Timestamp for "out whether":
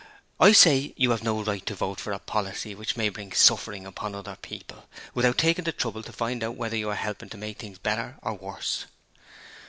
6.43-6.75